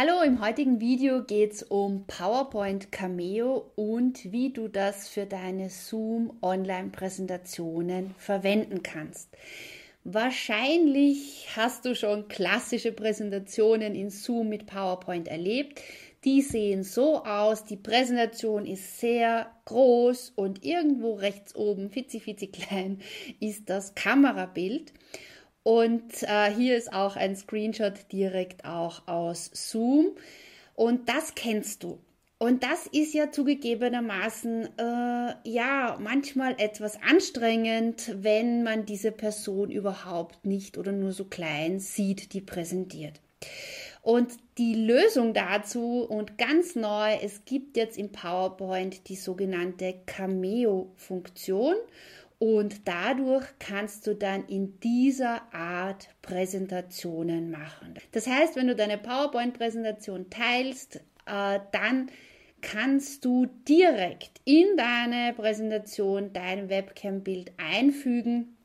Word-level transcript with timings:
Hallo, 0.00 0.22
im 0.22 0.40
heutigen 0.40 0.80
Video 0.80 1.24
geht 1.24 1.54
es 1.54 1.64
um 1.64 2.06
PowerPoint 2.06 2.92
Cameo 2.92 3.72
und 3.74 4.30
wie 4.30 4.52
du 4.52 4.68
das 4.68 5.08
für 5.08 5.26
deine 5.26 5.70
Zoom 5.70 6.38
Online-Präsentationen 6.40 8.14
verwenden 8.16 8.84
kannst. 8.84 9.28
Wahrscheinlich 10.04 11.48
hast 11.56 11.84
du 11.84 11.96
schon 11.96 12.28
klassische 12.28 12.92
Präsentationen 12.92 13.96
in 13.96 14.10
Zoom 14.10 14.50
mit 14.50 14.66
PowerPoint 14.66 15.26
erlebt. 15.26 15.80
Die 16.24 16.42
sehen 16.42 16.84
so 16.84 17.24
aus, 17.24 17.64
die 17.64 17.76
Präsentation 17.76 18.66
ist 18.66 19.00
sehr 19.00 19.50
groß 19.64 20.32
und 20.36 20.64
irgendwo 20.64 21.14
rechts 21.14 21.56
oben, 21.56 21.90
fitzi 21.90 22.20
fitzi 22.20 22.46
klein, 22.46 23.00
ist 23.40 23.68
das 23.68 23.96
Kamerabild. 23.96 24.92
Und 25.68 26.22
äh, 26.22 26.50
hier 26.54 26.78
ist 26.78 26.94
auch 26.94 27.16
ein 27.16 27.36
Screenshot 27.36 28.10
direkt 28.10 28.64
auch 28.64 29.06
aus 29.06 29.50
Zoom. 29.52 30.12
Und 30.74 31.10
das 31.10 31.34
kennst 31.34 31.82
du. 31.82 31.98
Und 32.38 32.62
das 32.62 32.86
ist 32.86 33.12
ja 33.12 33.30
zugegebenermaßen 33.30 34.78
äh, 34.78 35.34
ja 35.44 35.98
manchmal 36.00 36.54
etwas 36.56 36.98
anstrengend, 37.02 38.14
wenn 38.16 38.62
man 38.62 38.86
diese 38.86 39.12
Person 39.12 39.70
überhaupt 39.70 40.46
nicht 40.46 40.78
oder 40.78 40.92
nur 40.92 41.12
so 41.12 41.26
klein 41.26 41.80
sieht, 41.80 42.32
die 42.32 42.40
präsentiert. 42.40 43.20
Und 44.00 44.32
die 44.56 44.74
Lösung 44.74 45.34
dazu 45.34 46.02
und 46.08 46.38
ganz 46.38 46.76
neu, 46.76 47.12
es 47.22 47.44
gibt 47.44 47.76
jetzt 47.76 47.98
im 47.98 48.10
PowerPoint 48.10 49.06
die 49.10 49.16
sogenannte 49.16 49.96
Cameo-Funktion. 50.06 51.74
Und 52.38 52.86
dadurch 52.86 53.44
kannst 53.58 54.06
du 54.06 54.14
dann 54.14 54.46
in 54.46 54.78
dieser 54.80 55.52
Art 55.52 56.08
Präsentationen 56.22 57.50
machen. 57.50 57.94
Das 58.12 58.28
heißt, 58.28 58.54
wenn 58.54 58.68
du 58.68 58.76
deine 58.76 58.96
PowerPoint-Präsentation 58.96 60.30
teilst, 60.30 60.96
äh, 61.26 61.58
dann 61.72 62.10
kannst 62.60 63.24
du 63.24 63.46
direkt 63.68 64.40
in 64.44 64.76
deine 64.76 65.32
Präsentation 65.34 66.32
dein 66.32 66.68
Webcam-Bild 66.68 67.52
einfügen 67.56 68.56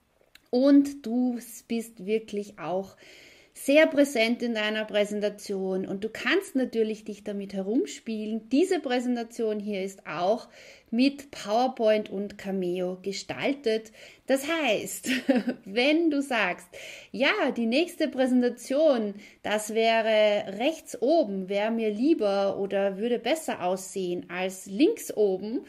und 0.50 1.06
du 1.06 1.40
bist 1.68 2.06
wirklich 2.06 2.60
auch 2.60 2.96
sehr 3.54 3.86
präsent 3.86 4.42
in 4.42 4.56
deiner 4.56 4.84
Präsentation 4.84 5.86
und 5.86 6.04
du 6.04 6.10
kannst 6.10 6.56
natürlich 6.56 7.06
dich 7.06 7.24
damit 7.24 7.54
herumspielen. 7.54 8.50
Diese 8.50 8.80
Präsentation 8.80 9.60
hier 9.60 9.84
ist 9.84 10.08
auch 10.08 10.50
mit 10.90 11.30
PowerPoint 11.32 12.10
und 12.10 12.38
Cameo 12.38 12.98
gestaltet. 13.02 13.92
Das 14.26 14.48
heißt, 14.48 15.10
wenn 15.66 16.10
du 16.10 16.22
sagst, 16.22 16.68
ja, 17.12 17.52
die 17.56 17.68
nächste 17.68 18.08
Präsentation, 18.08 19.14
das 19.44 19.74
wäre 19.76 20.58
rechts 20.60 21.00
oben, 21.02 21.48
wäre 21.48 21.72
mir 21.72 21.92
lieber 21.92 22.58
oder 22.58 22.98
würde 22.98 23.20
besser 23.20 23.64
aussehen 23.64 24.26
als 24.30 24.66
links 24.66 25.16
oben, 25.16 25.62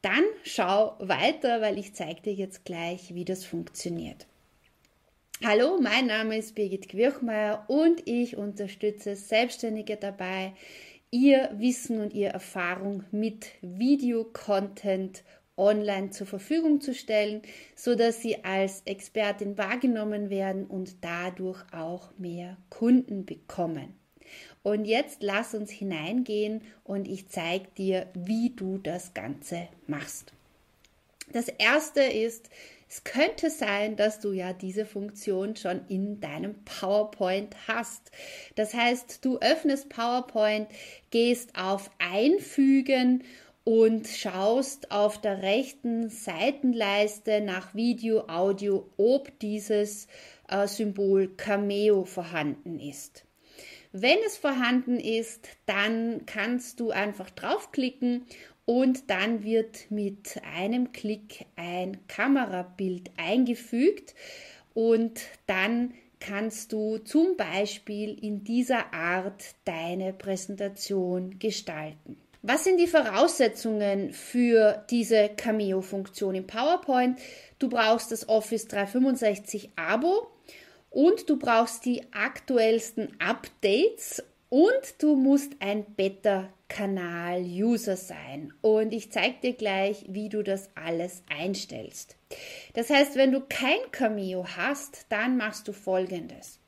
dann 0.00 0.24
schau 0.44 0.96
weiter, 0.98 1.60
weil 1.60 1.78
ich 1.78 1.94
zeige 1.94 2.22
dir 2.22 2.34
jetzt 2.34 2.64
gleich, 2.64 3.14
wie 3.14 3.24
das 3.24 3.44
funktioniert. 3.44 4.26
Hallo, 5.44 5.80
mein 5.80 6.06
Name 6.06 6.38
ist 6.38 6.54
Birgit 6.54 6.88
Quirchmeier 6.88 7.64
und 7.66 8.06
ich 8.06 8.36
unterstütze 8.36 9.16
Selbstständige 9.16 9.96
dabei, 9.96 10.52
ihr 11.10 11.50
Wissen 11.56 12.00
und 12.00 12.14
ihre 12.14 12.32
Erfahrung 12.32 13.02
mit 13.10 13.46
Videocontent 13.60 15.24
online 15.56 16.10
zur 16.10 16.28
Verfügung 16.28 16.80
zu 16.80 16.94
stellen, 16.94 17.42
so 17.74 17.96
dass 17.96 18.22
sie 18.22 18.44
als 18.44 18.82
Expertin 18.84 19.58
wahrgenommen 19.58 20.30
werden 20.30 20.64
und 20.64 21.02
dadurch 21.02 21.60
auch 21.72 22.16
mehr 22.18 22.56
Kunden 22.70 23.26
bekommen. 23.26 23.96
Und 24.62 24.84
jetzt 24.84 25.24
lass 25.24 25.54
uns 25.54 25.72
hineingehen 25.72 26.62
und 26.84 27.08
ich 27.08 27.26
zeige 27.30 27.66
dir, 27.76 28.06
wie 28.14 28.50
du 28.50 28.78
das 28.78 29.12
Ganze 29.12 29.66
machst. 29.88 30.34
Das 31.32 31.48
erste 31.48 32.02
ist, 32.02 32.50
es 32.88 33.04
könnte 33.04 33.48
sein, 33.48 33.96
dass 33.96 34.20
du 34.20 34.32
ja 34.32 34.52
diese 34.52 34.84
Funktion 34.84 35.56
schon 35.56 35.80
in 35.88 36.20
deinem 36.20 36.62
PowerPoint 36.64 37.56
hast. 37.66 38.10
Das 38.54 38.74
heißt, 38.74 39.24
du 39.24 39.38
öffnest 39.38 39.88
PowerPoint, 39.88 40.68
gehst 41.10 41.58
auf 41.58 41.90
Einfügen 41.98 43.24
und 43.64 44.08
schaust 44.08 44.90
auf 44.90 45.20
der 45.20 45.40
rechten 45.40 46.10
Seitenleiste 46.10 47.40
nach 47.40 47.74
Video, 47.74 48.28
Audio, 48.28 48.90
ob 48.98 49.38
dieses 49.38 50.06
äh, 50.48 50.66
Symbol 50.66 51.28
Cameo 51.34 52.04
vorhanden 52.04 52.78
ist. 52.78 53.24
Wenn 53.92 54.18
es 54.26 54.38
vorhanden 54.38 54.98
ist, 54.98 55.48
dann 55.66 56.24
kannst 56.24 56.80
du 56.80 56.90
einfach 56.90 57.28
draufklicken 57.28 58.24
und 58.64 59.10
dann 59.10 59.44
wird 59.44 59.90
mit 59.90 60.40
einem 60.56 60.92
Klick 60.92 61.44
ein 61.56 62.06
Kamerabild 62.08 63.10
eingefügt 63.18 64.14
und 64.72 65.20
dann 65.46 65.92
kannst 66.20 66.72
du 66.72 66.98
zum 66.98 67.36
Beispiel 67.36 68.16
in 68.24 68.44
dieser 68.44 68.94
Art 68.94 69.42
deine 69.66 70.14
Präsentation 70.14 71.38
gestalten. 71.38 72.16
Was 72.40 72.64
sind 72.64 72.78
die 72.78 72.86
Voraussetzungen 72.86 74.12
für 74.12 74.84
diese 74.90 75.28
Cameo-Funktion 75.28 76.34
im 76.34 76.46
PowerPoint? 76.46 77.18
Du 77.58 77.68
brauchst 77.68 78.10
das 78.10 78.28
Office 78.28 78.66
365 78.68 79.70
Abo 79.76 80.31
und 80.92 81.28
du 81.28 81.38
brauchst 81.38 81.84
die 81.84 82.02
aktuellsten 82.12 83.08
Updates 83.18 84.22
und 84.50 84.94
du 84.98 85.16
musst 85.16 85.54
ein 85.60 85.84
Beta-Kanal-User 85.96 87.96
sein. 87.96 88.52
Und 88.60 88.92
ich 88.92 89.10
zeige 89.10 89.40
dir 89.42 89.54
gleich, 89.54 90.04
wie 90.08 90.28
du 90.28 90.42
das 90.42 90.68
alles 90.74 91.22
einstellst. 91.34 92.16
Das 92.74 92.90
heißt, 92.90 93.16
wenn 93.16 93.32
du 93.32 93.40
kein 93.40 93.80
Cameo 93.90 94.46
hast, 94.56 95.06
dann 95.08 95.38
machst 95.38 95.66
du 95.68 95.72
folgendes. 95.72 96.58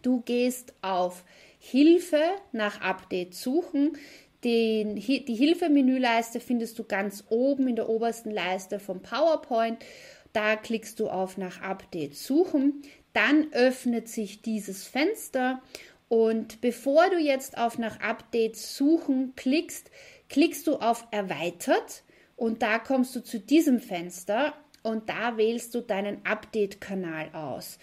Du 0.00 0.22
gehst 0.22 0.72
auf 0.80 1.24
Hilfe 1.58 2.22
nach 2.52 2.80
Update 2.80 3.34
suchen. 3.34 3.98
Den, 4.42 4.96
die 4.96 5.34
Hilfemenüleiste 5.34 6.40
findest 6.40 6.78
du 6.78 6.84
ganz 6.84 7.24
oben 7.28 7.68
in 7.68 7.76
der 7.76 7.90
obersten 7.90 8.30
Leiste 8.30 8.80
vom 8.80 9.02
PowerPoint. 9.02 9.84
Da 10.32 10.56
klickst 10.56 10.98
du 11.00 11.10
auf 11.10 11.36
nach 11.36 11.60
Update 11.60 12.16
suchen. 12.16 12.82
Dann 13.12 13.52
öffnet 13.52 14.08
sich 14.08 14.42
dieses 14.42 14.84
Fenster 14.84 15.60
und 16.08 16.60
bevor 16.60 17.08
du 17.10 17.18
jetzt 17.18 17.56
auf 17.56 17.78
nach 17.78 18.00
Updates 18.00 18.76
suchen 18.76 19.34
klickst, 19.36 19.90
klickst 20.28 20.66
du 20.66 20.76
auf 20.76 21.06
erweitert 21.10 22.02
und 22.36 22.62
da 22.62 22.78
kommst 22.78 23.14
du 23.14 23.22
zu 23.22 23.38
diesem 23.38 23.80
Fenster 23.80 24.54
und 24.82 25.08
da 25.08 25.36
wählst 25.36 25.74
du 25.74 25.82
deinen 25.82 26.24
Update-Kanal 26.24 27.30
aus. 27.32 27.78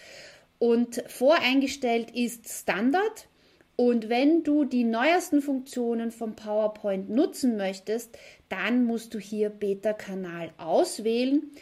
Und 0.58 1.02
voreingestellt 1.06 2.10
ist 2.10 2.48
Standard. 2.48 3.28
Und 3.76 4.08
wenn 4.08 4.42
du 4.42 4.64
die 4.64 4.82
neuesten 4.82 5.40
Funktionen 5.40 6.10
vom 6.10 6.34
PowerPoint 6.34 7.08
nutzen 7.10 7.56
möchtest, 7.56 8.18
dann 8.48 8.84
musst 8.84 9.14
du 9.14 9.20
hier 9.20 9.50
Beta-Kanal 9.50 10.50
auswählen 10.58 11.52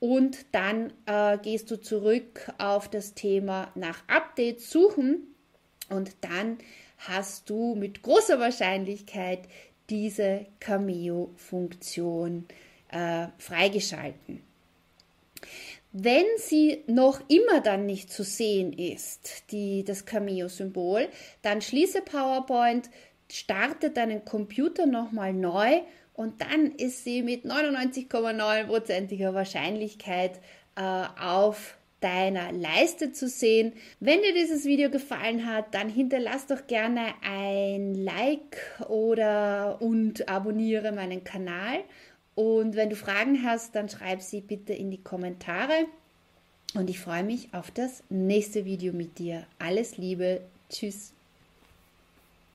und 0.00 0.46
dann 0.52 0.92
äh, 1.06 1.38
gehst 1.38 1.70
du 1.70 1.80
zurück 1.80 2.52
auf 2.58 2.88
das 2.88 3.14
Thema 3.14 3.70
nach 3.74 4.02
Updates 4.08 4.70
suchen 4.70 5.34
und 5.88 6.16
dann 6.20 6.58
hast 6.98 7.48
du 7.50 7.74
mit 7.74 8.02
großer 8.02 8.38
Wahrscheinlichkeit 8.38 9.40
diese 9.88 10.46
Cameo-Funktion 10.60 12.46
äh, 12.90 13.28
freigeschalten. 13.38 14.42
Wenn 15.92 16.26
sie 16.36 16.82
noch 16.86 17.20
immer 17.28 17.62
dann 17.62 17.86
nicht 17.86 18.12
zu 18.12 18.22
sehen 18.22 18.72
ist, 18.74 19.50
die, 19.50 19.82
das 19.82 20.04
Cameo-Symbol, 20.04 21.08
dann 21.40 21.62
schließe 21.62 22.02
PowerPoint, 22.02 22.90
starte 23.30 23.90
deinen 23.90 24.24
Computer 24.24 24.86
nochmal 24.86 25.32
neu 25.32 25.80
und 26.14 26.40
dann 26.40 26.72
ist 26.72 27.04
sie 27.04 27.22
mit 27.22 27.44
99,9%iger 27.44 29.34
Wahrscheinlichkeit 29.34 30.40
äh, 30.76 31.04
auf 31.20 31.76
deiner 32.00 32.52
Leiste 32.52 33.12
zu 33.12 33.28
sehen. 33.28 33.72
Wenn 34.00 34.20
dir 34.22 34.34
dieses 34.34 34.64
Video 34.64 34.90
gefallen 34.90 35.46
hat, 35.46 35.74
dann 35.74 35.88
hinterlass 35.88 36.46
doch 36.46 36.66
gerne 36.66 37.14
ein 37.22 37.94
Like 37.94 38.58
oder 38.88 39.78
und 39.80 40.28
abonniere 40.28 40.92
meinen 40.92 41.24
Kanal. 41.24 41.80
Und 42.34 42.76
wenn 42.76 42.90
du 42.90 42.96
Fragen 42.96 43.42
hast, 43.42 43.74
dann 43.74 43.88
schreib 43.88 44.20
sie 44.20 44.42
bitte 44.42 44.74
in 44.74 44.90
die 44.90 45.02
Kommentare. 45.02 45.86
Und 46.74 46.90
ich 46.90 47.00
freue 47.00 47.24
mich 47.24 47.48
auf 47.52 47.70
das 47.70 48.02
nächste 48.10 48.66
Video 48.66 48.92
mit 48.92 49.18
dir. 49.18 49.46
Alles 49.58 49.96
Liebe. 49.96 50.42
Tschüss. 50.68 51.15